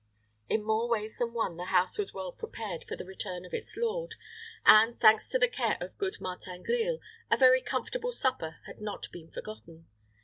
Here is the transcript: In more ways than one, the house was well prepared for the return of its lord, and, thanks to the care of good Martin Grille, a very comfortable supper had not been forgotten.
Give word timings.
In 0.49 0.63
more 0.63 0.89
ways 0.89 1.19
than 1.19 1.31
one, 1.31 1.57
the 1.57 1.65
house 1.65 1.99
was 1.99 2.11
well 2.11 2.31
prepared 2.31 2.85
for 2.87 2.95
the 2.97 3.05
return 3.05 3.45
of 3.45 3.53
its 3.53 3.77
lord, 3.77 4.15
and, 4.65 4.99
thanks 4.99 5.29
to 5.29 5.37
the 5.37 5.47
care 5.47 5.77
of 5.79 5.95
good 5.99 6.17
Martin 6.19 6.63
Grille, 6.63 6.97
a 7.29 7.37
very 7.37 7.61
comfortable 7.61 8.11
supper 8.11 8.57
had 8.65 8.81
not 8.81 9.11
been 9.11 9.29
forgotten. 9.29 9.85